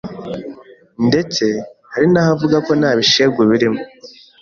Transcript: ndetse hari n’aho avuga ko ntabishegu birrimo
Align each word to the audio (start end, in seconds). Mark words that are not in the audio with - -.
ndetse 1.07 1.45
hari 1.91 2.07
n’aho 2.11 2.29
avuga 2.35 2.57
ko 2.65 2.71
ntabishegu 2.79 3.39
birrimo 3.49 3.81